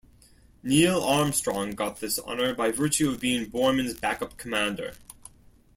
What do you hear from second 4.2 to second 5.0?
commander.